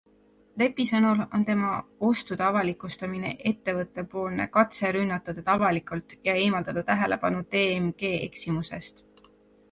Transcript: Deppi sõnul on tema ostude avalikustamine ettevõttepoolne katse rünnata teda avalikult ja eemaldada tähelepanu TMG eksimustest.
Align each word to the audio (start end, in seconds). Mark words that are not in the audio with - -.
Deppi 0.59 0.83
sõnul 0.91 1.19
on 1.37 1.43
tema 1.47 1.73
ostude 2.07 2.45
avalikustamine 2.45 3.33
ettevõttepoolne 3.49 4.47
katse 4.57 4.91
rünnata 4.95 5.35
teda 5.39 5.53
avalikult 5.61 6.15
ja 6.29 6.35
eemaldada 6.45 6.83
tähelepanu 6.89 7.43
TMG 7.57 8.11
eksimustest. 8.29 9.05